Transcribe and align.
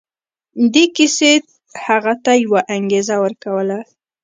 دې 0.73 0.83
کيسې 0.95 1.31
هغه 1.85 2.13
ته 2.23 2.31
يوه 2.43 2.61
انګېزه 2.75 3.15
ورکوله. 3.23 3.79